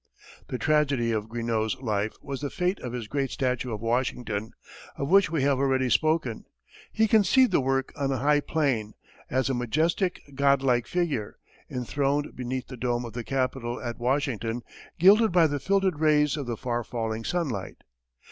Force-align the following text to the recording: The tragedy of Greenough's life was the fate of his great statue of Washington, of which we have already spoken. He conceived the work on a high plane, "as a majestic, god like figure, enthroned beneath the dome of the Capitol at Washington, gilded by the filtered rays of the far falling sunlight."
The 0.47 0.57
tragedy 0.57 1.11
of 1.11 1.29
Greenough's 1.29 1.77
life 1.79 2.15
was 2.23 2.41
the 2.41 2.49
fate 2.49 2.79
of 2.79 2.91
his 2.91 3.07
great 3.07 3.29
statue 3.29 3.71
of 3.71 3.81
Washington, 3.81 4.51
of 4.97 5.11
which 5.11 5.29
we 5.29 5.43
have 5.43 5.59
already 5.59 5.91
spoken. 5.91 6.45
He 6.91 7.07
conceived 7.07 7.51
the 7.51 7.61
work 7.61 7.93
on 7.95 8.11
a 8.11 8.17
high 8.17 8.39
plane, 8.39 8.93
"as 9.29 9.47
a 9.47 9.53
majestic, 9.53 10.19
god 10.33 10.63
like 10.63 10.87
figure, 10.87 11.37
enthroned 11.69 12.35
beneath 12.35 12.65
the 12.65 12.77
dome 12.77 13.05
of 13.05 13.13
the 13.13 13.23
Capitol 13.23 13.79
at 13.79 13.99
Washington, 13.99 14.63
gilded 14.97 15.31
by 15.31 15.45
the 15.45 15.59
filtered 15.59 15.99
rays 15.99 16.35
of 16.35 16.47
the 16.47 16.57
far 16.57 16.83
falling 16.83 17.23
sunlight." 17.23 17.83